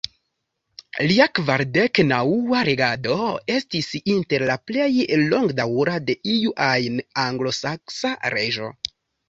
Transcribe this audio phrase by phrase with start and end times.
[1.09, 3.19] Lia kvardek-naŭa regado
[3.57, 4.89] estis inter la plej
[5.35, 8.75] longdaŭra de iu ajn anglosaksa reĝo.